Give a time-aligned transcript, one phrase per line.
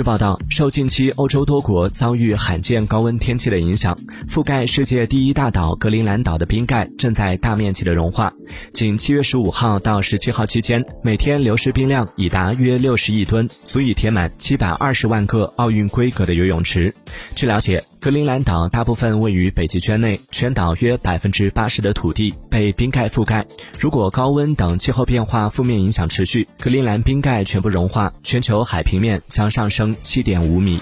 [0.00, 3.94] 据报道，受近期欧洲多国遭遇罕见高温天气的影响，
[4.26, 8.32] 覆盖世界第一大岛格陵兰岛的冰盖正在大面积的融化。
[8.72, 16.94] 仅七月十五号到十七号期间，每天流失冰量已达约六十亿吨，足以填满七百二十万个奥运规格的游泳池。
[17.34, 23.44] 据了解，格陵兰岛大部分位于北极圈内，全岛约百分之八十的土地被冰盖覆盖。
[23.78, 30.80] 如果高温等气候变化负面影响持续，格陵兰冰盖全部融化，全球海平面将上升七点五米。